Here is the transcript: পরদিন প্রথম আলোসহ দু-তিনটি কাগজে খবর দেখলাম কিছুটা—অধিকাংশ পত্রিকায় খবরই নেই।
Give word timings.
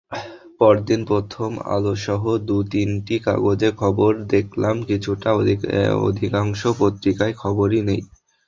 পরদিন 0.59 1.01
প্রথম 1.05 1.51
আলোসহ 1.71 2.21
দু-তিনটি 2.47 3.15
কাগজে 3.25 3.69
খবর 3.79 4.11
দেখলাম 4.31 4.75
কিছুটা—অধিকাংশ 4.89 6.61
পত্রিকায় 6.79 7.33
খবরই 7.41 7.81
নেই। 7.87 8.01